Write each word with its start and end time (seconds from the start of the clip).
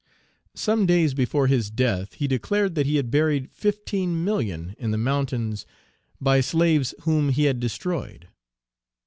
Some 0.55 0.87
days 0.87 1.13
before 1.13 1.45
his 1.45 1.69
death 1.69 2.13
he 2.15 2.25
declared 2.25 2.73
that 2.73 2.87
he 2.87 2.95
had 2.95 3.11
buried 3.11 3.51
15,000,000 3.53 4.73
in 4.79 4.89
the 4.89 4.97
mountains 4.97 5.67
by 6.19 6.41
slaves 6.41 6.95
whom 7.01 7.29
he 7.29 7.43
had 7.43 7.59
destroyed." 7.59 8.27